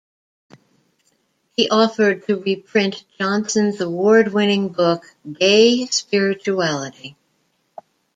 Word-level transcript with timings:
He 1.51 1.69
offered 1.69 2.25
to 2.25 2.37
reprint 2.41 3.05
Johnson's 3.19 3.79
award-winning 3.81 4.69
book, 4.69 5.03
Gay 5.31 5.85
Spirituality. 5.91 7.15